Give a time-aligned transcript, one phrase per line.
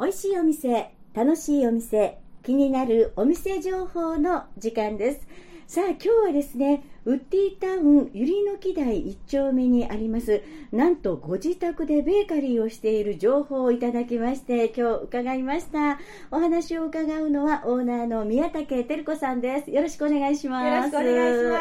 [0.00, 5.28] 美味しいお店楽しいお店気になるお店情報の時間です。
[5.66, 10.42] さあ今日はですねウッディタウンゆりの木台1丁目にあります
[10.72, 16.00] なんとご自宅でベーカリーをしている情報をいただきまして今日伺いました。
[16.30, 19.70] お話を伺うのはオーナーの宮武照子さんです。
[19.70, 20.66] よろしくお願いします。
[20.66, 21.58] よろしくお願いしま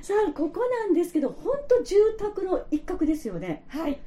[0.00, 0.08] す。
[0.08, 3.64] さあここなんですけど本当住宅の一角ですよね。
[3.68, 4.00] はい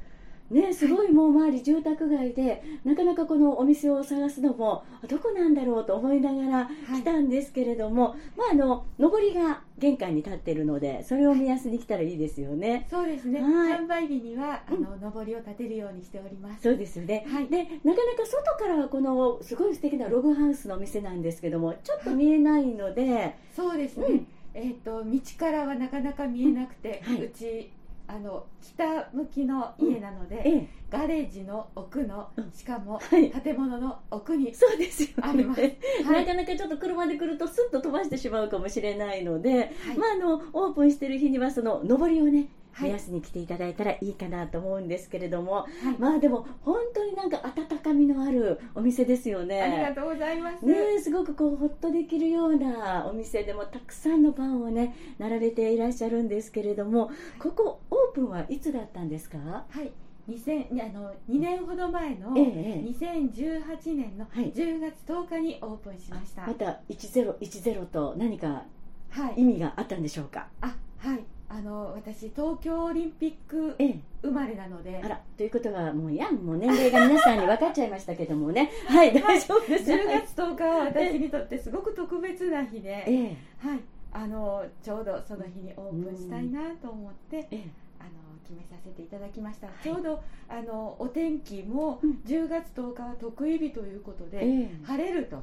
[0.50, 12.86] ね、すごいもう周り住宅街でなかなかこのお店を探すのもどこなんだろうと思いながら来たんですけれども、まああの上りが玄関に立っているのでそれを目安に来たらいいですよね。
[12.88, 13.72] そうですね、はい。
[13.72, 16.62] 販売日にはあの、上りを立てるようにしております。
[16.62, 17.48] そうですよね、はい。
[17.48, 24.26] でなかなか外からはこのすごい素敵なログハウスのお店なんですけどもちょっと見えないので、そうですね、うん。
[24.54, 27.24] えっ、と道からはなかなか見えなくて、うはい。
[27.24, 27.70] うち
[28.08, 32.52] あの北向きの家なので、ええ、ガレージの奥のうん。
[32.52, 33.30] しかもはい。
[33.30, 35.14] 建物の奥に、そうですよね。
[35.22, 35.60] あります。
[36.04, 36.24] はい。
[36.24, 39.98] なかなかちょっと車で来るとスッと飛ばしてしまうかもしれないので、はい。
[39.98, 42.48] まあ、あのオープンしてる日にはその上りをねはい
[42.80, 45.66] 目安に来ていただいたらいいかなと思うんですけれども、はい。
[45.98, 49.62] まあでも本当になんか温かみのあるお店ですよね。
[49.62, 59.38] ありがとうございます、ね、すごくこうほっとできるようなお店でもたくさんのパンをね並べていらっしゃるんですけれどもここオープンはいつだったんですか？
[59.38, 59.92] はい。
[60.28, 64.52] 2000あの2年ほど前のええ2018年のはい。
[64.52, 68.64] 10月10日にオープンしました、また1010と何か
[69.10, 69.40] はい。
[69.40, 70.48] 意味があったんでしょうか？
[70.60, 74.00] あはいあの私東京オリンピックええ。
[74.22, 75.00] 生まれなので。
[75.02, 78.70] あらということはもういやもう年齢が皆さんに分かっちゃいましたけどもね。
[78.88, 79.90] はい大丈夫です。
[79.90, 83.36] 10月10日は私にとってすごく特別な日で、ええ。
[83.58, 83.80] はい、
[84.12, 87.70] あのちょうどその日にオープンしたいなと思って、ええ。
[88.00, 88.10] あの
[88.42, 89.70] 決めさせていただきました、い。
[89.82, 92.10] ちょうどあのお天気もうん。
[92.26, 94.70] 10月10日は得意日ということで、ええ。
[94.84, 95.42] 晴れると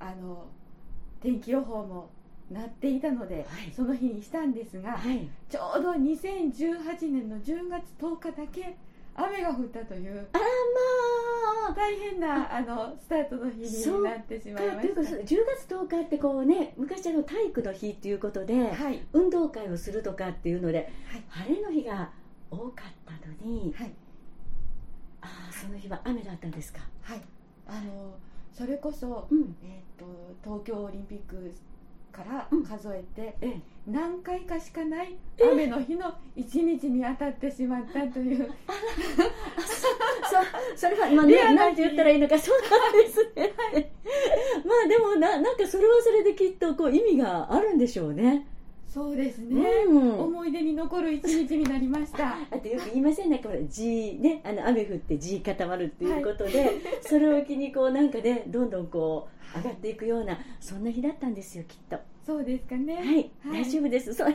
[0.00, 0.46] あの
[1.20, 2.08] 天気予報も
[2.52, 3.44] なっていたので、はい。
[3.74, 5.28] その日にしたんですが、はい。
[5.48, 8.76] ちょうど2018年の10月10日だけ
[9.14, 11.74] 雨が降ったというあらまあ。
[11.74, 15.36] 大変なあのスタートの日になってしまいまというかし10月
[15.68, 19.00] 10日ってこうね昔あの体育の日っていうことで、たはい。
[19.12, 21.24] 運動会をするとかっていうのではい。
[21.28, 22.10] 晴れの日が
[22.50, 23.12] 多かった
[23.46, 23.92] のにはい。
[25.20, 26.80] ああその日は雨だったんですか？
[27.02, 27.20] はい。
[27.66, 28.14] あの
[28.52, 29.56] それこそ、うん。
[29.64, 30.04] えー、と
[30.42, 31.54] 東京オリンピック
[32.12, 32.64] からうん。
[32.64, 33.60] 数えて、ええ。
[33.86, 38.48] 何回かしかない雨の日の一日に当たってしまったという、
[40.76, 43.52] そそれは今ねリアルななんて言ったらいいのかそうなんですね、
[44.64, 48.46] まあでもななんかそれはそれできっとこう意味があるんでしょうね
[48.92, 50.20] そうですね、うん。
[50.20, 52.36] 思い出に残る一日になりました。
[52.52, 61.96] あとよく言いませんねこれ地ねあの雨降って地固まるっていうことで、 それを機にこうなんかねどんどんこう上がっていくようなそんな日だったんですよきっと。
[62.26, 62.96] そうですかね。
[62.96, 64.12] はい、大丈夫です。
[64.12, 64.34] そそれ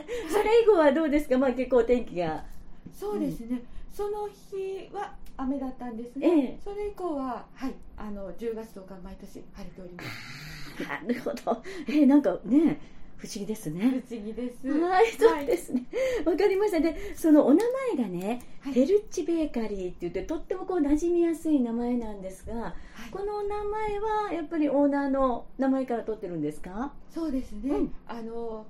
[0.64, 1.38] 以後はどうですか？
[1.38, 2.44] まあ結構お天気が。
[2.92, 6.58] そうですね、その日は雨だったんですが、ええ。
[6.64, 7.74] それ以降ははい。
[7.96, 10.82] あの10月10日毎年晴れております。
[10.82, 11.62] なるほど。
[11.86, 12.80] えーなんかね
[13.18, 14.68] 不思議です不ね思議です。
[14.68, 15.84] はい、そうですね。
[16.24, 16.78] わ、かりました。
[16.78, 17.64] で、そのお名
[17.96, 18.72] 前がね、はい。
[18.72, 22.74] テルッチベーカリーって言って、とってもこう馴染みやすい名前なんですが、は
[23.08, 23.10] い。
[23.10, 26.92] この名前はやっぱりオーナーの名前から取ってるんですか？
[27.12, 27.94] そうですね、うん。
[28.06, 28.64] あの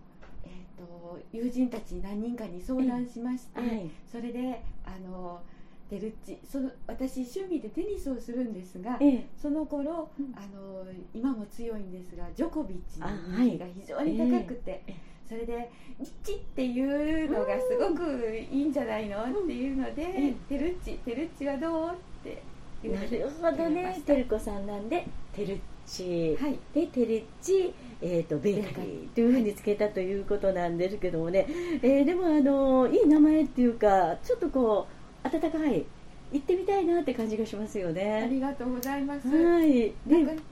[0.44, 3.90] えー、と友人たち何人かに相談しまして、はい。
[4.10, 5.42] それであの
[5.90, 10.34] デルッチその私趣味でテニスをするんですが、ええ、その頃、うん。
[10.36, 10.84] あの
[11.14, 14.94] 今も強いんですがジョコビッチのあ人気が非常に高くて、ええ。
[15.28, 21.94] それで「リッチ」っていうのがすごくいいんじゃないの、っていうのでええ「テルッチテルッチはどう?」っ
[22.24, 22.42] て
[22.82, 23.94] 言なわれてるほどね。
[23.94, 24.00] し。
[24.02, 26.58] たテルコさんなんでテルッチ、はい。
[26.74, 31.46] でテルッチ、えー、とベーカリーというふうにつけたということなんですけどもね、
[31.82, 35.84] えーでもあのいい名前っていうかちょっとこう温かい。
[36.30, 36.84] 行ってみたい。
[36.84, 38.26] なって感じがしますよねあ。
[38.26, 39.02] りがとうござい。
[39.02, 39.92] ます、はい。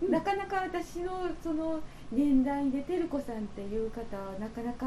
[0.08, 1.81] なかなか私のその
[2.11, 3.87] 年代でてる子さんってい。
[3.87, 4.87] う方はなかなか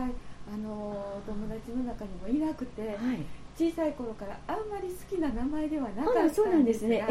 [0.52, 2.40] あのお友達の中にもい。
[2.40, 2.98] なくてはい。
[3.56, 3.94] 小さい。
[3.94, 7.02] 頃からあんまり好きな名前ではなかったんですがそうなんですね。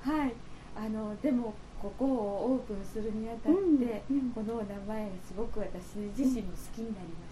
[0.00, 0.32] はい。
[0.74, 2.08] あのでもここを
[2.52, 7.31] オープンするにあたって、うんうんこの名前すごく私自身も好きになりまし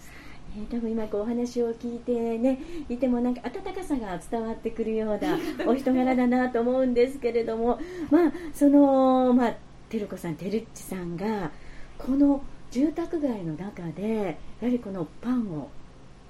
[0.59, 2.59] ー多分今こうお話を聞いてね
[2.89, 5.37] いてもなんか温かさが伝わってくるような
[5.69, 9.55] お人柄だなと思うんですけれどもまあそのまあ
[9.89, 11.51] てるこさんてるっちさんが
[11.97, 15.69] この住宅街の中でやはりこのパンを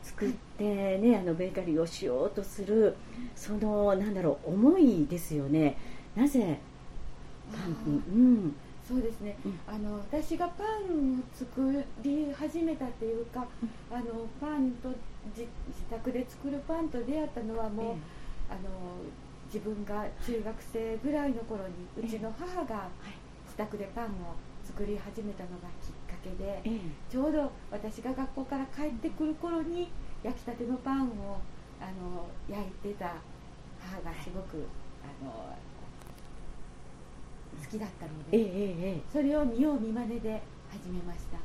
[0.04, 2.96] 作ってねあのベーカリーをしようとする
[3.36, 5.78] そのなんだろう思いですよね。
[6.16, 6.60] なぜ
[7.52, 8.56] パンうん
[8.88, 9.60] そうですね、うん。
[9.68, 13.48] あの私がパンを作り始めたっていうか、
[13.92, 14.90] あのパンと
[15.36, 17.96] じ自宅で作るパンと出会ったのはもう、
[18.50, 18.60] あの
[19.46, 22.90] 自分が中学生ぐらいの頃にうちの母が
[23.46, 24.08] 自宅でパンを
[24.64, 26.80] 作り始めたのがきっかけでええ。
[27.10, 29.90] ちょうど私が学校から帰ってくる頃に
[30.24, 31.40] 焼きたてのパンを
[31.82, 33.16] あの焼いてた
[33.80, 34.66] 母がすごく
[35.04, 35.56] あの
[37.60, 41.38] 好きだったのでええそれを見よう見まねで始めました。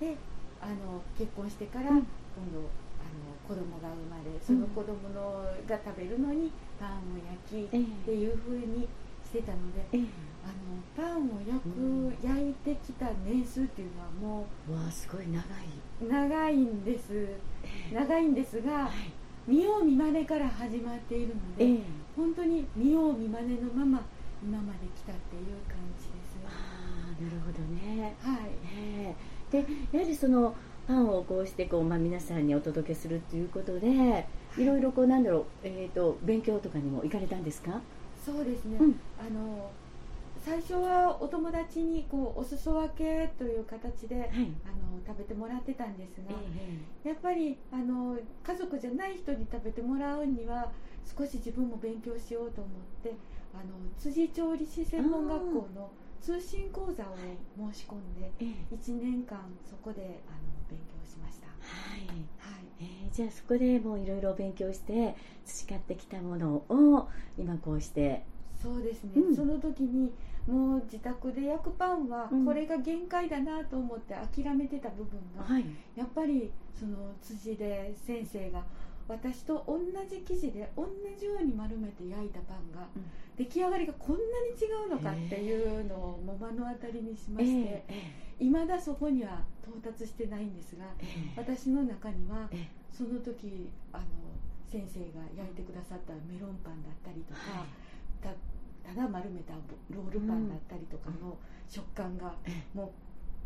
[0.00, 0.14] えはい。
[0.14, 0.16] で
[0.60, 2.06] あの結婚してからうん。
[2.38, 2.60] 今度
[3.00, 7.82] あの子供が生まれその子供のが食べるのにパンを焼きええ。
[7.82, 8.86] っていう風に
[9.24, 10.04] してたのでええ。
[10.44, 15.42] あのパンを焼く、うん焼いてきた年数っていうのはもわあすごい長い、
[16.02, 17.04] う長いんです。
[17.12, 17.38] え
[17.92, 17.94] え。
[17.94, 18.90] 長いんですがはい。
[19.46, 21.78] 見よう見まねから始まっているので、ええ。
[22.16, 24.02] 本当に見よう見まねのまま
[24.42, 26.38] 今まで来たっていう感じです。
[26.46, 26.50] あ
[27.18, 28.14] あなるほどね。
[28.22, 28.50] はい。
[28.76, 29.14] え
[29.52, 29.62] え。
[29.62, 30.54] でやはりその
[30.86, 34.26] パンをこうしてこう、まあ、皆さんにお届けするっていうことで
[34.56, 34.64] い。
[34.64, 37.80] ろいろこうなんだろう、えー、と勉強とかにも行かれたんですか、
[38.24, 39.00] そうですね、うん。
[39.18, 39.70] あの
[40.44, 44.28] 最初はお友達にこうお裾分けという形で、はい。
[44.28, 46.34] あの食べてもらってたんですが、
[47.04, 47.08] え。
[47.08, 50.70] やっぱりあの家族じゃない人に食べてもらうには
[51.04, 53.14] 少し自分も勉強しようと思って
[53.54, 55.90] あの辻調理師専門学校の
[56.20, 57.16] 通信講座を
[57.72, 58.54] 申し込んでええ。
[58.72, 61.46] え1年間そこであの勉強しました。
[61.46, 62.06] はい。
[62.38, 62.64] はい。
[62.80, 67.08] えーじゃあそこでもういろいろ勉強して培ってきたものを
[67.38, 68.24] 今こうして。
[68.60, 69.36] そうですね、うん。
[69.36, 70.12] その時に
[70.46, 72.44] もう自宅で焼くパンはうん。
[72.44, 75.64] これが限界だなと思って諦めてた部分が、はい。
[75.96, 78.64] やっぱりその辻で先生が
[79.08, 79.78] 私と同
[80.08, 80.86] じ生地で同
[81.18, 83.04] じように丸めて焼いたパンがうん
[83.38, 91.34] 出来上がりがこんなに違うのかっていうのをもう目の当たりにしまして、ええ未だそこには到達してないんですがええ。
[91.36, 92.68] 私の中にはええ。
[92.92, 94.04] その時あの
[94.66, 97.68] 先生が焼いてくださったメロンパンだったりとか、はい。
[98.22, 98.30] た
[98.88, 99.54] ただ丸めた
[99.90, 101.36] ロールパンだったりとかの
[101.68, 102.90] 食感がえもう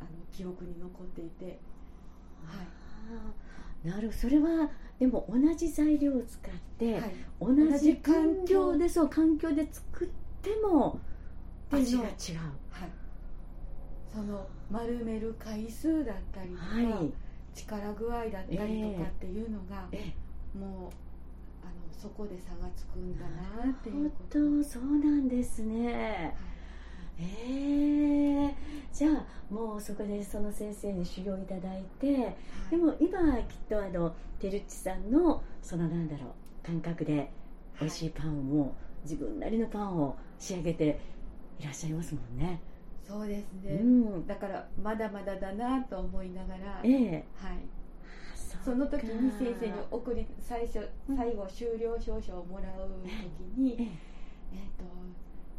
[0.00, 1.58] あの記憶に残っていて、
[2.44, 2.66] はい
[3.84, 10.08] なるそれはでも同じ材料を使って、はい、同同じじ環環境境でそう環境で作っ
[10.42, 11.00] ても
[11.70, 12.38] で味がの違う。
[12.70, 12.90] はい、
[14.12, 17.12] その丸める回数だったりとか、はい。
[17.54, 20.12] 力具合だったりとかっていうのが、え
[20.58, 20.90] もう
[21.62, 24.38] あのそこで差がつくんだなっていう本こと。
[24.60, 26.34] 当そうなんですね
[27.24, 28.54] ええ
[28.92, 32.34] じゃあもうそこでその先生に修行いただいてはい。
[32.70, 37.30] でも今はきっとあのてるっちさんのそのなんだろう感覚で
[37.80, 38.74] 美味しいパンを
[39.04, 41.00] 自分なりのパンを仕上げて
[41.58, 42.60] いらっしゃいますもんね。
[43.06, 47.24] そうですうね、ん、だからまだまだだなと思いながら、ええ。
[47.36, 47.58] はい、
[48.34, 51.16] そその時に先生にえ送り最初うん。
[51.16, 53.82] 最後終了証書をもらう時に、え
[54.54, 54.56] え。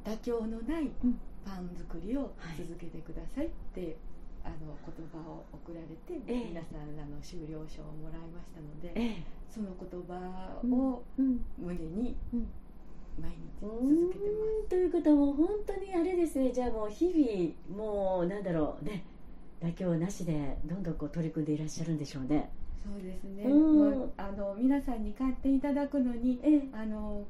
[0.08, 2.58] ー、と妥協のないうんパン作りをはい。
[2.58, 3.96] 続けてくださいって、
[4.44, 6.48] あの言葉を送られて、ええ。
[6.50, 9.24] 皆さんあの修了証をもらいましたので、ええ。
[9.50, 11.46] その言葉うんをうん。
[11.58, 12.48] 胸にうん。
[13.22, 16.52] 毎日う続けてまーんということはもう本当にあれですね。
[16.52, 19.04] じゃあもう日々もうなんだろうね
[19.62, 22.50] 妥協なしでどんどんこう取り組んでいらっしゃるんでしょうね。
[22.82, 22.90] す。
[22.90, 23.44] そうですね。
[23.44, 24.12] うん。
[24.18, 26.62] あの皆さんに買っていただくのにええ。
[26.74, 27.24] あの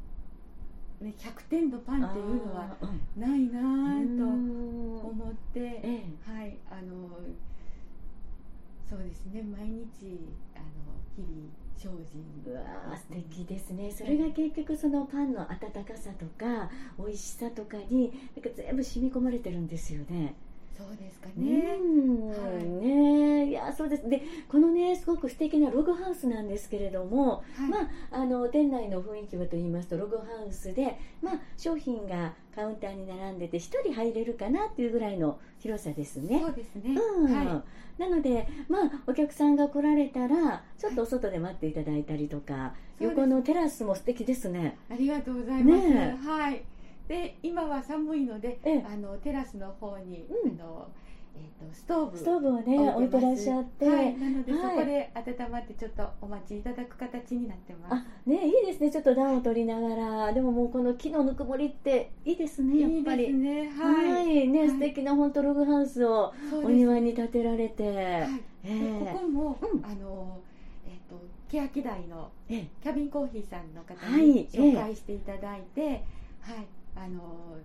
[1.03, 2.75] ね100点のパンっていうのは
[3.17, 5.00] ないなとうん。
[5.00, 6.31] 思って、ええ。
[6.31, 7.10] はいあの
[8.89, 10.19] そうですね毎日
[10.55, 10.65] あの
[11.15, 13.91] 日々精進うわー素敵ですね。
[13.91, 15.50] それが結局そのパンの温
[15.83, 20.36] かさとか美味しさとかになんか全部染み込まれてるんですよね。
[20.77, 21.74] そうですかねね。
[22.32, 36.39] はいねいやそうですでこのねすごく素敵なログハウスなんですけれども、はいまああの店内の雰囲気はと言いますとログハウスでまあ商品がカウンターに並んでて一人入れるかなっていうぐらいの広さですね。
[36.42, 36.96] そうですね。
[36.96, 37.63] うんは
[37.98, 44.77] なので、まあ、お客さんが来られたらちょっとお外で待っていただいたりとか、そうです横のテラスも素敵ですね。
[44.89, 45.88] い、ありがとうございます。
[45.89, 46.63] ねはい。
[47.07, 48.86] で今は寒いので、ええ。
[48.88, 50.51] あのテラスの方に、うん。
[50.60, 50.88] あの
[51.36, 54.62] えっ、とストーブストーブをね置いてらっしゃって、はい、なので、はい。
[54.62, 57.93] そこで温まってちょっとお待ちいただく形になってます。
[57.95, 58.91] あねいいですね。
[58.91, 60.33] ちょっと暖を取りながら。
[60.33, 63.24] でももうこの木のぬくもりっていいですねやっいいぱり。
[63.25, 63.69] ですね。
[63.72, 64.45] ははい。
[64.45, 64.69] い、ね、はい。
[64.69, 66.33] 素敵な本当ログハウスを
[66.63, 67.95] お庭に建てられて、はい。
[68.63, 69.86] えでえここも、うん。
[69.86, 70.38] あの
[70.86, 71.19] えっ、と
[71.50, 72.67] 欅台のええ。
[72.81, 74.25] キャビンコーヒーさんの方はい。
[74.27, 76.03] に紹介していただいて、
[76.41, 77.58] はい、あの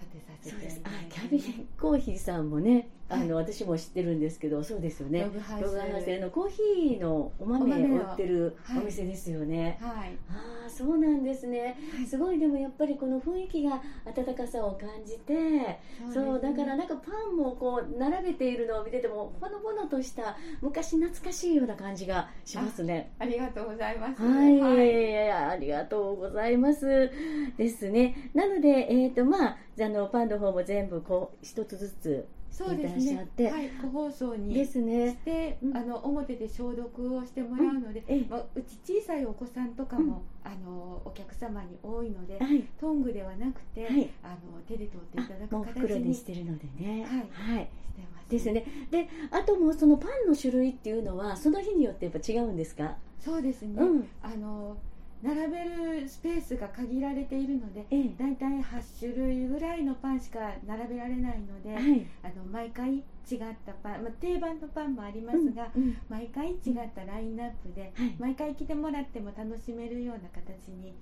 [0.00, 0.80] 建てさせてそうです。
[0.84, 5.22] あキャビンコーヒーさんもねあの、私も知ってるんですけどそうですよね。
[5.22, 6.20] ログハウス。
[6.20, 10.16] のコーヒーのお豆を売ってるはいお店ですよね、はい。
[10.30, 11.78] ああそうなんですね。
[12.08, 15.80] すごいでもやっぱりこの雰囲気が温かさを感じて
[16.12, 23.12] そう,、だからなんかパンもこう並べているのを見ててもほのぼのとした昔懐かしいような感じがしますね。
[23.18, 24.22] ありがとうございます。
[24.22, 27.10] はい、ありがとうございます。
[27.56, 28.30] ですね。
[28.34, 35.20] なので、えっ、と、まあ、あの、パンの方も全部、こう、一つずつ、そうですいらっしゃってねはい個包装にですしね。
[35.26, 42.62] て、うんあの表で消毒をしてもらうので、ええまあ、うち小さいお子さんとかも、あのお客様に多いので、はい。
[42.80, 47.04] トングではなくて、はいあの手で取っていただく形袋ににしてしてるのでね。
[47.04, 47.68] はいはい。
[48.14, 48.30] ます。
[48.30, 48.64] ですね。
[48.90, 52.96] で、あともう、そのパンの種類っていうのは、その日によってやっぱ違うんですか？
[53.20, 53.74] そうですね。
[53.82, 54.08] うん。
[54.22, 54.78] あの
[55.22, 58.14] 並べるスペースが限られているので、ええ。
[58.18, 62.06] だいたい8種類ぐらいのパンしか並べられないので、はい。
[62.22, 63.02] あの毎回違っ
[63.64, 66.56] たパン、まあ、定番のパンもありますが、うんうん毎回違っ
[66.94, 70.94] たラインナップで、はい毎回来てもらっても楽しめるような形に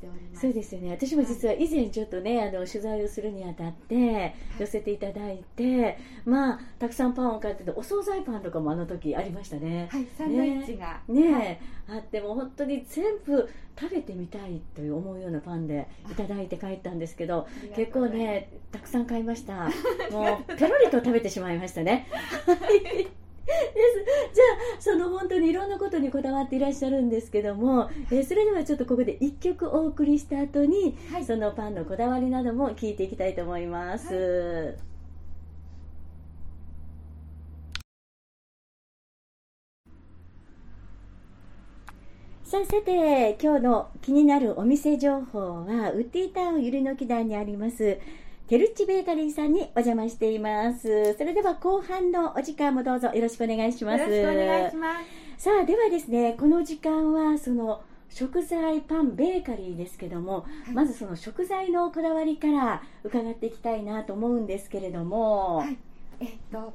[0.00, 0.40] しております。
[0.40, 0.90] そうですよね。
[0.92, 9.88] 私も実は以前ちょっとねあの取材をするにあたって寄せていただいて、まあたくさんパンを買っててお惣菜パンとかもあの時ありましたね。
[9.92, 11.46] はい、サンドイッチが、ねはい。
[11.46, 19.70] え、あっても本当に全部食べてみたいという思うようなパンでいただいて帰ったんですけど結構ねたくさん買いました。
[20.10, 22.06] もうペロリと食べてしまいましたね
[22.46, 24.44] はいですじゃ
[24.78, 25.66] あその本当にいろ
[26.30, 31.24] んなことにこだわっていらっしゃるんですけども、えーそれではちょっとここで1曲お送りした後に、はい。
[31.24, 34.76] そのパンのこだわりなども聞いていきたいと思います、
[42.44, 47.98] さあさて今日の気になるお店情報はウッディタウンゆりの木台にあります
[48.50, 51.14] テルッチベーカリーさんにお邪魔しています。
[51.16, 54.00] それでは後半のお時間もどうぞよろしくお願いします。
[54.00, 54.94] よろしくお願いしま
[55.38, 55.44] す。
[55.44, 60.72] さあではですねこの時間はその食材パンベーカリーですけども、い。
[60.72, 65.78] まずその食材のこだわりから伺っていきたいなと思うんですけれども、はい。
[66.18, 66.72] えっと。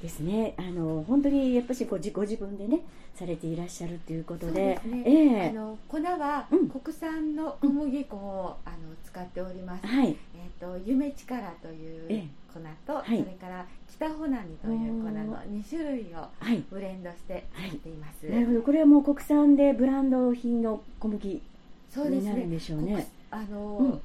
[0.00, 2.82] ですねあの本当にやっぱしご自ご自分でね
[3.20, 5.02] されていらっしゃるということそうでですね。
[5.04, 5.48] ええ。
[5.50, 6.68] あの粉はうん。
[6.70, 9.86] 国産の小麦粉を、あの使っております。
[9.86, 10.08] はい。
[10.08, 10.16] えっ
[10.58, 12.28] と夢力というええ。
[12.52, 13.18] 粉と、はい。
[13.18, 16.64] それから北穂波という粉の2種類をはい。
[16.70, 18.24] ブレンドしてやっています。
[18.24, 18.62] なるほど。
[18.62, 22.56] これはもう国産でブランド品の小麦になるんね。
[22.56, 23.06] でしょうね。
[23.30, 24.00] 国あの、うん。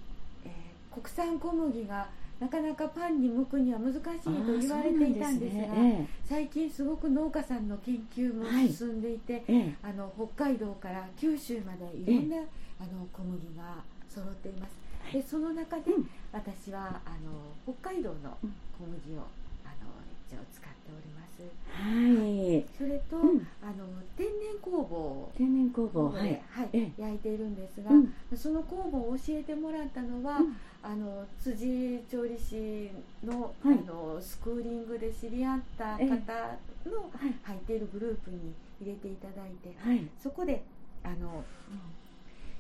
[0.46, 0.56] えー
[1.02, 2.08] 国産小麦が
[2.40, 6.08] なかなかパンに向くには難しいと言われていたんですが、あーそうなんですね。
[6.26, 9.76] 最近すごく農家さんの研究もはい進んでいて、ええええ。
[9.84, 14.76] あの北海道から九州までいろんな、あの小麦が揃っています。
[15.14, 16.10] でその中で、うん。
[16.34, 18.54] 私はあの北海道のうん。
[18.78, 19.22] 小麦を
[19.64, 19.88] あの
[20.28, 21.25] 一応使っております。
[21.68, 22.66] はい。
[22.78, 23.48] それと、うん。
[23.62, 23.86] あの
[24.18, 26.42] 天然工房天然工房で、はい。
[26.50, 28.14] はいえ焼いているんですが、うん。
[28.36, 30.56] その工房を教えてもらったのは、うん。
[30.82, 32.90] あの辻調理師
[33.26, 33.78] の,、はい。
[33.78, 36.10] あのスクーリングで知り合った方ええ。
[36.10, 36.18] のは
[37.28, 40.08] い入っているグループに入れていただいて、はい。
[40.22, 40.64] そこで
[41.04, 41.44] あの、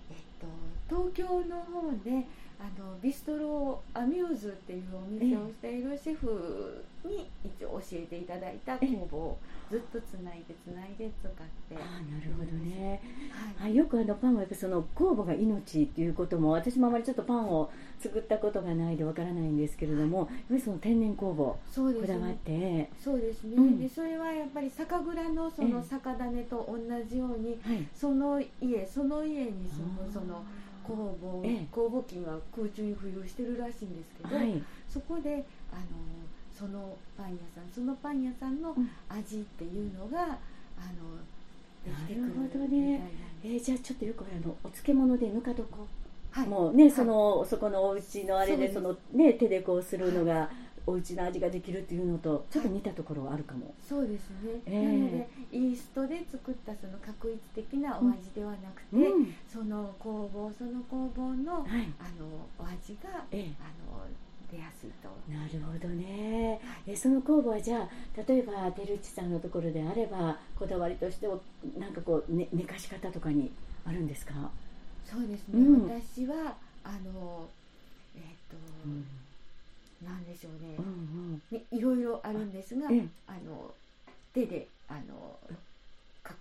[0.09, 0.47] えっと、
[0.89, 2.25] 東京の方で
[2.59, 9.37] あのビストロアミューズっていうお店をしているシェフに一応教えていただいた工房を
[9.69, 11.81] ずっとつないでつないで使って、ああ
[12.11, 13.01] なるほどね。
[13.57, 13.69] はい。
[13.69, 17.69] はい、よくあのパンはやっぱその酵母が命っていうことも私もあまりちょっとパンを
[17.99, 23.79] 作ったことがないでわからないんですけれども、やっぱりその天然酵母そうですこだわっねて、そうですね、うん。
[23.79, 25.69] でそれはやっぱり酒蔵のそええ。
[25.69, 26.77] の酒種と同
[27.09, 30.07] じように、はい、その家その家に住あー。
[30.07, 30.43] むその
[30.87, 31.67] 酵母、ええ。
[31.71, 35.83] 酵母菌は空中に浮遊してるらしいんですけど、はい、そこであの
[36.57, 38.89] そのパン屋さんそのパン屋さんのうん。
[39.09, 40.37] 味っていうのが、あの
[41.83, 43.01] できてくるなるほどね。
[43.43, 45.63] えーじゃあちょっとよくあのお漬物でぬか床、
[46.31, 46.47] はい。
[46.47, 46.91] もうね、はい。
[46.91, 50.49] そのそこのお家のあれでそのね手でこうするのが、
[50.87, 54.75] お家の味ができるっていうのとちょっと似たところはあるかも、そうですね、ええ。
[54.75, 59.33] なのでイーストで作ったその確一的なお味ではなくて、うん。
[59.51, 61.87] その工房その工房のはい。
[61.99, 62.25] あの
[62.59, 63.53] お味がええ。
[63.59, 64.05] あの
[64.51, 65.09] 出やすいと。
[65.31, 67.89] なるほどね、えその酵母はじゃあ
[68.27, 71.39] 例えば照内さんのところであればこだわりとしては
[71.79, 73.51] なんかこう、ね、寝かし方とかに
[73.85, 74.33] あるんですか、
[75.03, 75.89] そうですね、うん。
[75.89, 77.47] 私はあの
[78.15, 79.05] えっ、と、うん
[80.05, 80.75] なんでしょうね。
[80.77, 81.41] うんうん。
[81.51, 83.07] ねいろいろあるんですが、ええ。
[83.27, 83.73] あの
[84.33, 85.39] 手であの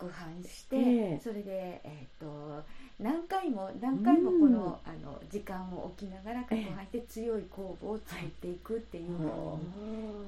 [0.09, 0.81] 攪拌して、え
[1.15, 2.63] えそれで、えっと
[3.01, 9.31] 何回も何回もこの,、あの時間を置きながら攪拌して強い酵母を作っていくっていうふうに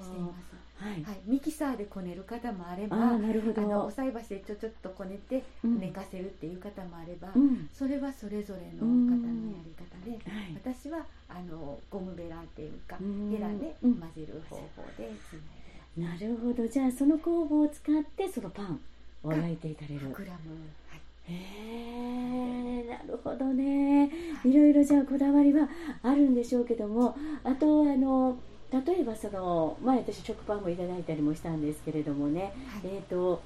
[0.03, 0.57] しています。
[0.79, 1.03] はい。
[1.05, 3.63] はい、ミキサーでこねる方もあればあーなるほど。
[3.63, 5.81] あのお菜箸でちょちょっとこねてうん。
[5.81, 7.69] 寝かせるっていう方もあれば、うん。
[7.73, 10.55] それはそれぞれの方のやり方で、はい。
[10.55, 13.31] 私はあのゴムベラっていうかうん。
[13.31, 13.95] ヘラでうん。
[13.95, 16.67] 混ぜる方法でつないでなるほど。
[16.69, 18.81] じゃあその工房を使ってそのパン
[19.27, 20.01] を焼いていかれる。
[20.15, 20.53] グラム、
[20.89, 21.01] はい。
[21.29, 24.11] へえなるほどね。
[24.45, 25.69] いろいろじゃあこだわりは
[26.03, 28.39] あるんでしょうけどもあとあの
[28.73, 32.53] 例えばその前私食パンもいただいたりもしたんですけれどもね、はい。
[32.85, 33.43] えっ、と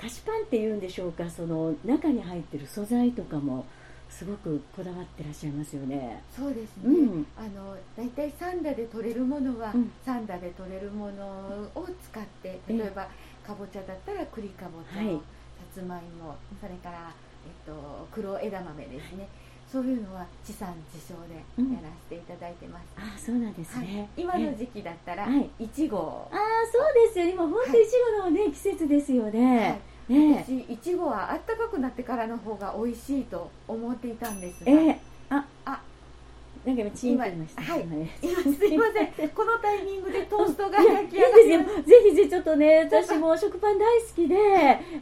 [0.00, 1.28] 菓子パンっていうんでしょうか？
[1.28, 3.66] その中に入ってる素材とかも
[4.08, 6.22] すごくこだわってらっしゃいますよね。
[6.34, 7.26] そうですね、うん。
[7.36, 9.92] あの大体サンダで取れるものは、うん。
[10.04, 11.22] サンダで取れるもの
[11.74, 12.78] を使ってええ。
[12.78, 13.08] 例えば
[13.50, 15.16] かぼちゃだったら栗かぼちゃ、はい。
[15.16, 15.20] さ
[15.74, 17.10] つまいもそれから、
[17.44, 19.26] えっと、黒枝豆ですね。
[19.70, 23.86] そういうのは地産地消でやらせていただいてます、あそうなんですはい。
[23.86, 24.08] ね。
[24.16, 26.38] 今のえ時期だったら、はいいちごああ
[26.72, 27.26] そうですよ。
[27.26, 27.86] 今本当い。
[27.86, 29.80] ちごのね、季節ですよね。
[30.08, 35.00] ね私いちごはあったかくなってからの方が美味しいと思っていたんですが、ええ。
[35.30, 35.80] ああ
[36.64, 37.62] なんか今チーンと言いました。
[37.62, 41.64] 今はいね今すいませんこのタイミングでトーストが焼き上がりま。
[41.82, 44.36] ぜひぜひちょっとね、私も食パン大好きで、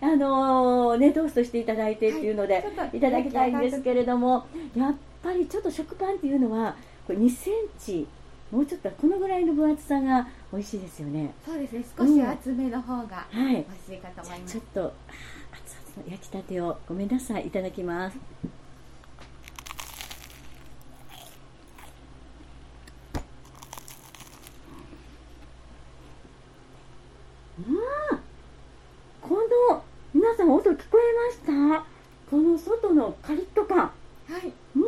[0.01, 4.47] あのね、トーストしていただいてっていうので、ちょっといただきたいんですけれども、
[4.77, 8.07] やっぱりちょっと食パンっていうのは、これ2センチ、
[8.53, 11.35] もうちょっとこのぐらいの分厚さが美味しいですよね。
[11.45, 13.57] そうですね少し厚めの方がはい。
[13.57, 14.93] 美味しいかと思いますちょっと、
[15.53, 18.19] 熱々の焼きたてを、ごめんなさい、いただきます。
[27.59, 27.75] うん
[29.21, 29.35] こ
[29.71, 29.83] の
[30.15, 31.85] 皆さん音聞こえました
[32.31, 33.91] この外のカリッと感は
[34.45, 34.79] い、う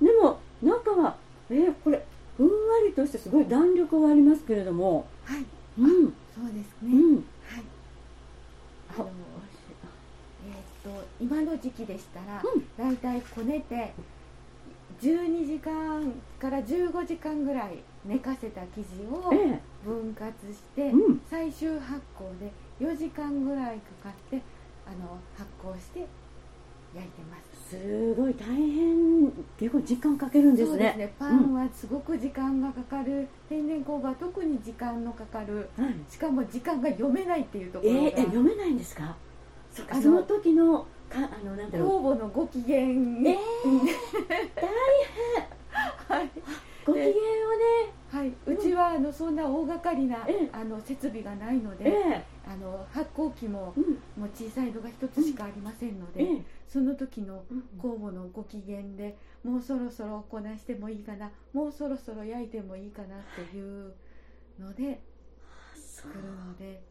[0.00, 1.16] ーんでも中は
[1.50, 2.04] えーこれ
[2.36, 2.52] ふんわ
[2.86, 3.28] りとしてす
[4.02, 5.06] はありますけれども。
[5.24, 5.44] はい、
[5.78, 6.14] うん。
[6.34, 7.14] そうですね、うん。
[7.16, 7.24] はい。
[8.90, 9.02] あ。
[9.02, 9.10] の
[10.46, 12.64] えーっと今の時期でしたら、うん。
[12.76, 13.94] だいたいこねて
[15.00, 19.60] 12時間から15時間ぐらい寝かせた生地をええ。
[19.84, 21.20] 分割して、うん。
[21.28, 24.40] 最終発酵で4時間ぐらいかかって
[24.86, 26.06] あの発酵して
[26.94, 27.44] 焼いてます。
[27.70, 29.32] すごい大変。
[29.58, 31.06] 結構時間かけるんですそうですね。
[31.06, 35.68] ねパンはすごく時間がかかる、天然酵母は特に時間のかかる。
[35.76, 35.94] はい。
[36.08, 39.16] しかも時間が読めないっていうところが、えーえ読めないんですか？
[39.72, 41.88] そその時のかあのなんだろう。
[41.88, 42.94] 酵母のご機嫌えー、
[46.08, 46.30] はい、
[46.86, 47.16] ご機嫌をね
[48.14, 50.50] はい、うちはあのそんな大掛かりな、ええ。
[50.52, 53.84] あの設備がないのえで、えあの発酵機もうん。
[54.16, 56.42] もう小さいのが一つしかありませんので、ええ。
[56.68, 63.92] その時のうん酵母のご機嫌でもうそろそろこなしてもいいかなもうそろそろ焼いてもいいかなっていう
[64.60, 65.00] ので
[65.74, 66.12] そう。
[66.12, 66.82] 来るので、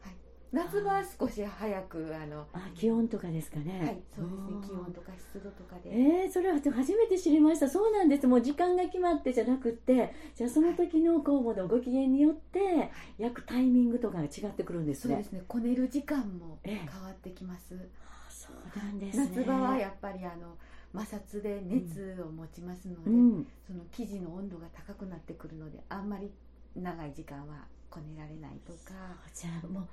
[0.00, 0.14] はい、
[0.50, 3.80] 夏場は少し早くあの、あ気温とかですかね。
[3.80, 4.66] はい、そうですね。
[4.66, 7.68] 気温とか湿度とかで、えー、それは初めて知りました。
[7.68, 8.26] そうなんです。
[8.26, 15.14] もう時間が決まってじゃなくってじゃあその時の酵母のご機嫌によって焼くタイミングとかが違ってくるんですね。
[15.14, 15.42] そうですね。
[15.46, 19.30] こねる時間もえ変えわってきます、あそうなんですね。
[19.36, 20.56] 夏場はやっぱりあの
[20.92, 23.46] 摩擦で熱を持ちますので、うん。
[23.66, 26.30] その生地の温度が高くなってくるのであんまり
[26.74, 28.94] 長い時間はこねられないとか、
[29.34, 29.88] じゃあもうは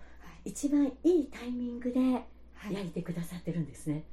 [0.46, 0.50] い。
[0.50, 2.74] 一番いいタイミングではい。
[2.74, 4.04] 焼いてくださってるんですね、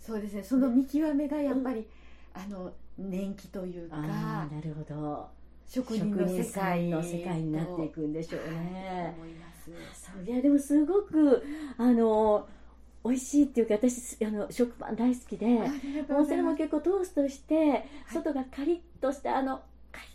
[0.00, 0.42] そうですね。
[0.42, 1.86] その見極めがやっぱり、
[2.34, 5.28] あの年季というあかあなるほど。
[5.68, 9.30] 職人の世さ界んの世界になっていくんでしょうはいね、思い
[10.26, 11.44] いやでもすごく
[11.78, 12.48] あの
[13.04, 20.12] 美味しいっていうか私あの食パン大好きで、もうそれも結構トーストして外がカリッとしたあのカリッっ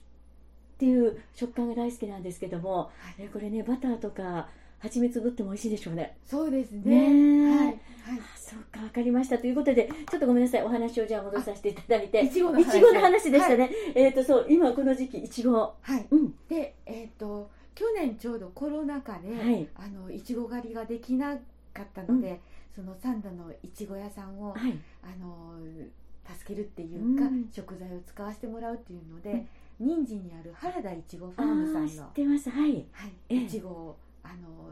[0.78, 3.16] ていう食感が大好きなんですけども、はい。
[3.20, 6.18] えこれねバターとか蜂蜜ぶっても美味しいでしょうね。
[6.26, 7.10] そうですね。
[7.10, 7.50] ねえ。
[7.50, 7.80] はい、はい。
[8.20, 9.40] あそうかわかりました。
[9.40, 12.22] ということでちょっとごめんなさいお話をじゃあ戻させていただいて。
[12.22, 12.68] いちごの話。
[12.68, 15.74] いちごの話でしたね、えっ、とそう今この時期いちご。
[15.82, 16.06] はい。
[16.12, 16.34] うん。
[16.48, 19.68] でえっ、と去年ちょうどコロナ禍で、はい。
[19.74, 21.36] あのいちご狩りができな
[21.74, 22.40] かったので、
[22.76, 24.78] その三田のいちご屋さんを、はい。
[25.02, 25.56] あの
[26.38, 27.50] 助けるっていうか、うん。
[27.52, 29.32] 食材を使わせてもらうっていうので、
[29.82, 29.88] うん。
[29.88, 32.50] 人参にある原田いちごフあァームさんー知のってます。
[32.52, 32.86] はい。
[32.92, 33.44] はい、ええ。
[33.44, 34.72] いちごをあの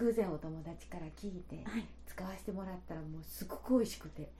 [0.00, 1.84] 偶然お友達から聞いてはい。
[2.06, 4.30] 使わせてもらったらもうすごく美味しくて。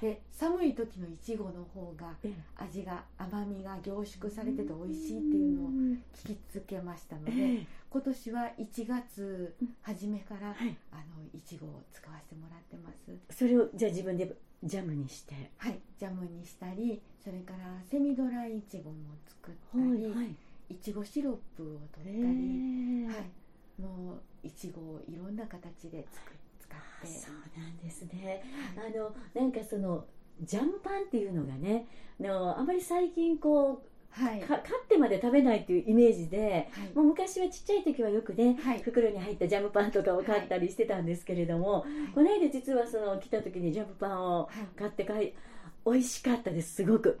[0.00, 5.70] で寒い時のいちごの方がえ味が甘みが凝縮されてて美味しいっていうのを
[6.12, 10.76] 聞きつけましたので、え今年は1月初めから、はい。
[10.90, 13.16] あのいちごを使わせてもらってます。
[13.34, 15.34] それをじゃあ自分でジャムにして。
[15.56, 15.78] はい。
[15.98, 17.58] ジャムにしたりそれから
[17.90, 18.96] セミドライいちごも
[19.26, 20.36] 作ったり、
[20.68, 23.30] いちごシロップを取ったり、はい、
[23.78, 27.06] もういちごをいろんな形で作使って。
[27.06, 28.42] そうなんですね。
[28.76, 30.04] あのなんかその
[30.42, 31.86] ジャムパンっていうのがね
[32.20, 36.94] のあまり最近こはい、うか買ってまで食べないっていうイメージではい。
[36.94, 38.78] もう昔はちっちゃい時はよくねはい。
[38.80, 41.84] 袋に入ったジャムパンとかを買ったりしてたんですけれども、
[42.14, 44.78] この間実はその来た時にジャムパンをはい。
[44.78, 45.34] 買って帰り
[45.84, 47.08] 美味しかったですすごく。
[47.08, 47.18] はい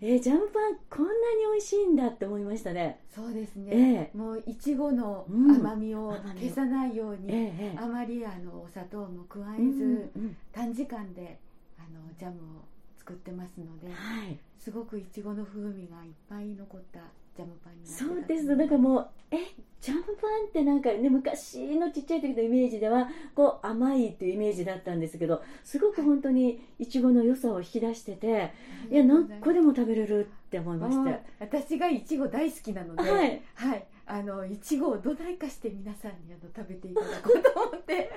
[0.00, 1.16] えージャムパンこんなに
[1.52, 3.00] 美味しいんだって思いましたね。
[3.14, 5.50] そうですね、えもういちごのうん。
[5.56, 7.78] 甘みを消さないように、ええええ。
[7.78, 10.36] あまりあのお砂糖も加えうんず、うん。
[10.52, 11.38] 短時間で
[11.78, 12.64] あのジャムを
[12.98, 14.38] 作ってますのではい。
[14.58, 17.00] すごくいちごの風味がいっぱい残った
[17.38, 18.56] ジャムパンになってそうです。
[18.56, 19.36] だからもうえ
[19.80, 20.08] ジャムパ
[20.44, 28.52] ンってなんかね昔のちっちゃい時のイメージではこう甘いっていうイメージだったんですけどすごく本当にいちごの良さを引き出してて
[28.90, 33.42] いや何個でも食べれるって思いましもうて私がいちご大好きなので、はい。
[33.54, 38.08] はい、あのいちごを土台化して皆さんにあの食べていただこうと思って、 で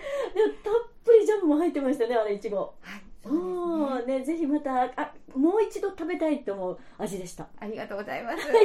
[0.64, 0.74] たっ
[1.04, 4.16] ぷりジャムも入ってましたねあれいちごはい、おそうね。
[4.16, 7.48] ーねぜひまたあもう一度食べたいと思う味でした。
[7.60, 8.38] ありがとうございます。
[8.48, 8.64] じゃあ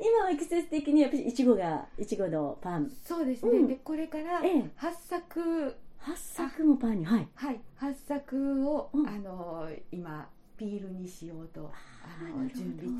[0.00, 2.92] 今は季節的にやっぱりいちごがいちごのパン。
[3.02, 3.58] そうですね。
[3.58, 3.66] うん。
[3.66, 4.70] でこれからええ。
[4.76, 5.74] 八作。
[5.98, 7.28] 八作もパンにはい。
[7.34, 7.60] はい。
[7.76, 9.08] 八作を、うん。
[9.08, 11.70] あの今ピールにしようと
[12.04, 12.93] あの準備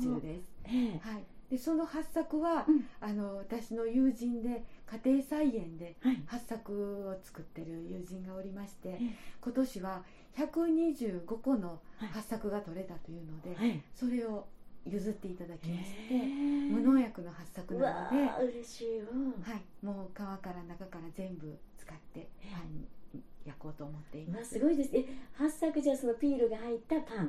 [1.65, 2.85] その八作は、うん。
[3.01, 4.63] あの私の友人で
[5.03, 6.21] 家庭菜園ではい。
[6.27, 8.99] 八作を作ってる友人がおりまして、え
[9.41, 10.03] 今年は
[10.37, 12.09] 125個のはい。
[12.09, 13.81] 八作が取れたというので、はい。
[13.95, 14.45] それを
[14.85, 16.69] 譲っていただきまして、へえ。
[16.69, 24.53] 無農薬の八作うなので、わー嬉しいうんはい、もう皮から中から全部使ってパンに焼こうと思っていまあます。
[24.53, 24.91] すごいです。
[24.93, 27.17] え八作じゃあそのピールが入ったパン。
[27.17, 27.27] はい、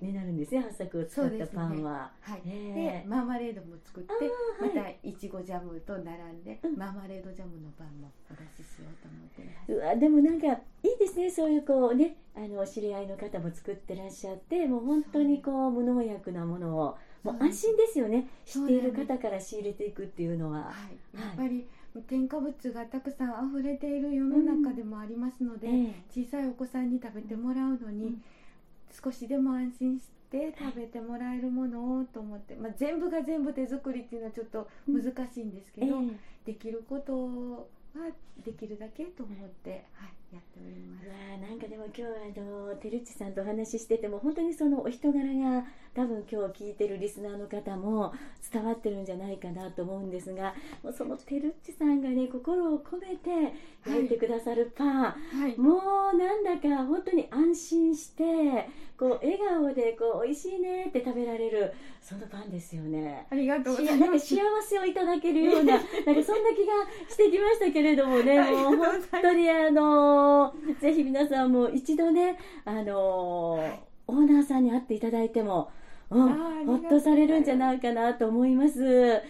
[0.00, 1.56] になるんですね八作を使ったそうですね。
[1.56, 4.74] パンは、はい、へえでマーマレードも作って、はい。
[4.74, 6.76] たいちごジャムと並んで、うん。
[6.76, 9.72] マーマレードジャムのパンもお出ししようと思っています。
[9.72, 10.58] うわでもなんかい
[10.94, 18.28] いですねそういうこうねあのお知り合いの方も作ってらっしゃってもう本当にこう無農薬なものをもう安心ですよね。
[18.44, 20.72] 知っている方から仕入れていくっていうのは、は
[21.14, 21.66] い、やっぱり
[22.08, 26.22] 添加物がたくさん溢れている世の中でもありますので、ええ。
[26.22, 28.22] 小さいお子さんに食べてもらうのに、うん
[28.92, 36.04] 少しでも安心して食べてもらえるものをと思って、まあ、全部が全部手作りっていうのはちょっと難しいんですけど、え
[36.46, 36.52] え。
[36.52, 38.10] できることは
[38.44, 41.00] できるだけと思って、はい、やっております。
[41.40, 42.40] なんかでも今日はあ
[42.70, 45.64] のてるっちさんとお話ししてても本当にそのお人柄が
[45.94, 48.12] 多分今日聞いてるリスナーの方も
[48.52, 53.54] 伝わってるんじゃないかなと思うんですがもうそのてるっちさんがね心を込めて
[53.86, 54.10] 焼い。
[54.10, 55.14] てくださるパン、は
[55.48, 58.24] い、もうなんだか本当に安心して
[58.98, 63.26] こう笑顔でこう美味しいねって食べられるそのパンですよね。
[63.30, 64.10] ありがとうごしざいます。
[64.10, 64.36] なんか幸
[64.68, 66.72] せをいただけるような、 なんかそんな気が
[67.08, 70.19] してきましたけれどもね、もう本当にあの
[70.80, 73.80] ぜひ皆さんも一度ね、あのはい
[74.10, 75.70] オーナーさんに会っていただいても、
[76.10, 78.82] うん、ほっとされるんじゃないかなと思います。
[78.82, 79.20] は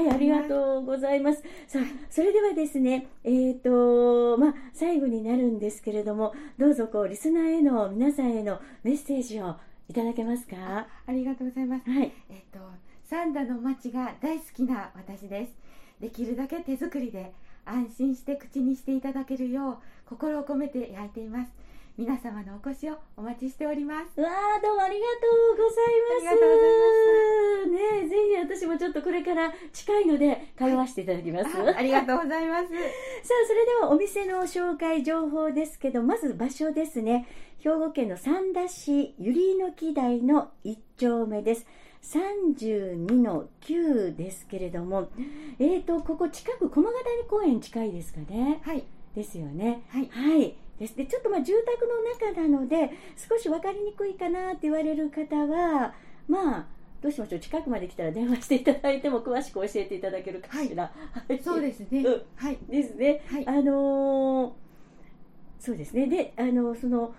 [0.00, 1.42] い、ありがとうございます。
[1.66, 9.56] さあ、それではですね、えっ、と、まあ、最後になるんですけれども、どうぞこう、リスナーへの、皆さんへのメッセージを
[9.88, 10.86] いただけますか？
[11.08, 11.90] ありがとうございます。
[11.90, 12.12] はい。
[12.30, 12.60] えっと、
[13.08, 15.52] 三田の町が大好きな私です。
[16.00, 17.32] できるだけ手作りで
[17.70, 19.76] 安心して口にしていただけるよう
[20.08, 21.52] 心を込めて焼いています。
[22.00, 24.18] 皆様のお越しをお待ちしております。
[24.18, 26.30] わあどうもありがとうございます。
[26.30, 26.56] ありがとうご
[27.68, 28.16] ざいねえぜ
[28.56, 31.58] ひ私もちょっとこれから近いので通わせていただきます。
[31.58, 32.68] あありがとうございます。
[32.72, 41.66] さあそれではお店の紹介情報ですけどまず場所ですね兵庫県の三田市百合の木台の一丁目です
[42.02, 45.10] 32の9ですけれども
[45.58, 48.84] えーとここ近く駒ヶ谷公園近いですかねはい。
[49.14, 50.08] ですよねはい。
[50.10, 50.96] はいです。
[50.96, 55.94] でちょっとまあ住宅の中なので少し分かりにくいかなって言われる方は
[56.26, 56.66] まあ
[57.00, 57.40] どうしましょう。
[57.40, 60.92] 近くまで来たら電話していただいても詳しく教えていただけるかしら、
[61.28, 61.38] はい。
[61.42, 62.00] そうですね。
[62.02, 62.22] うん。
[62.36, 62.58] はい。
[62.68, 63.22] ですね。
[63.26, 63.46] はい。
[63.46, 64.52] あのー
[65.58, 66.06] そうですね。
[66.06, 67.14] であのその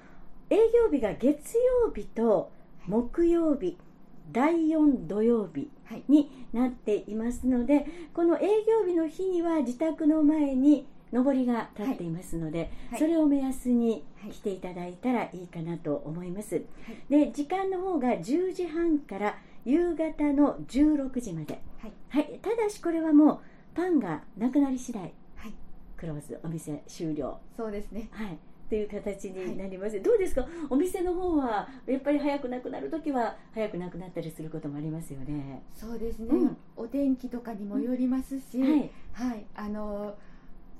[0.49, 2.51] 営業日が月曜日と
[2.87, 3.77] 木曜日
[4.31, 6.03] 第4土曜日はい。
[6.07, 12.99] になっていますのでこの営業日の日には自宅の前に上りが立っていますので、はい。
[12.99, 14.31] それを目安にはい。
[14.31, 16.65] 来ていただいたらいいかなと思います、はい。
[17.09, 21.61] で時間の方が10時半から夕方の16時まで。
[21.79, 21.93] はい。
[22.09, 22.39] はい。
[22.41, 23.39] ただしこれはもう
[23.75, 25.01] パンがなくなり次第
[25.35, 25.53] はい。
[25.97, 27.39] クローズお店終了。
[27.57, 28.09] そうですね。
[28.11, 28.37] はい。
[28.69, 30.47] という形になります、どうですか？
[30.69, 35.61] お店の方はやっぱり早くなくなる時は早くなくなったりすることもありますよね。
[35.75, 36.57] そうですね、うん。
[36.77, 38.91] お天気とかにもよりますし、はい。
[39.11, 40.15] はい、あの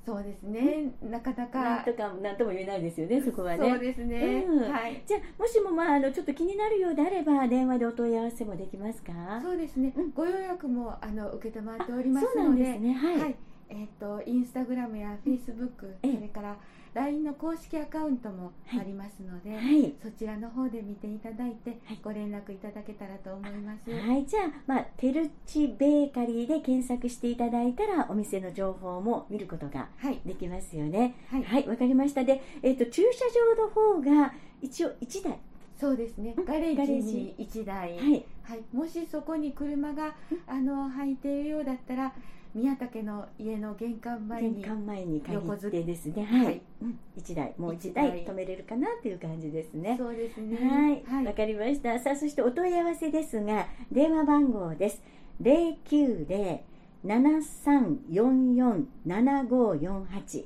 [0.04, 3.70] そうですね、なかななんかとかなんとも言えないですよねそこはね。
[3.70, 4.72] そうですね、うん。
[4.72, 5.00] はい。
[5.06, 9.12] じゃあもしもまああのちょっと気になるようであれば電話でお問い合わせもできますか？
[9.40, 12.94] そうですね、うんご予約もあの受けてっておりますそうなんのでですね。
[12.94, 13.36] はい、はい。
[13.68, 16.14] えっ、とインスタグラムやフェイスブック、ええ。
[16.16, 16.56] それから
[16.94, 19.94] LINE の公式アカウントもありますので、はい。
[20.02, 21.98] そちらの方で見ていただいて、はい。
[22.02, 23.90] ご連絡いただけたらと思います。
[23.90, 31.14] はい、じゃあ、まあ、テルチベーカリーで検索していただいたらお店の情報も見ることがはい、できますよね。
[31.30, 32.24] はい、はいわかりました。
[32.24, 33.24] で、えっと駐車
[33.56, 35.38] 場の方が一応1台。
[35.80, 36.34] そうですね。
[36.46, 38.24] ガレージに1台、はい。
[38.42, 40.14] はい、もしそこに車が
[40.46, 42.12] あの入っているようだったら
[42.54, 46.24] 宮武の家の玄関前玄に関前に限横ってですね。
[46.24, 46.62] はい、はい。
[46.82, 47.54] うん、1台。
[47.56, 49.96] もう1一台台止めれるかなっていう感じですね。
[49.98, 50.56] そうですね。
[50.56, 51.34] はい、わ、はい。
[51.34, 51.98] かりました。
[51.98, 55.02] さあ、そしてお問い合わせですが、電話番号です。
[55.40, 56.62] 零九零
[57.02, 60.44] 七三四四七五四八。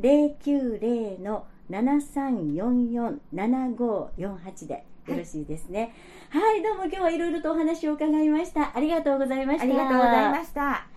[0.00, 5.94] 零九零の七三四四七五四八でよろしいですね。
[6.30, 8.76] はい、どうも今日はいろいろとお話を伺いました。
[8.76, 9.64] ありがとうございました。
[9.64, 10.93] ありがとうございました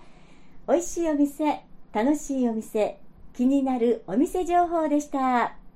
[0.67, 1.61] 美味しいお店、
[1.93, 2.99] 楽しいお店、
[3.33, 5.66] 気になるお店情報でした。